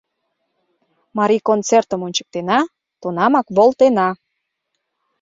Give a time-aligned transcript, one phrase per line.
[1.17, 2.59] Марий концертым ончыктена—
[3.01, 4.09] тунамак волтена.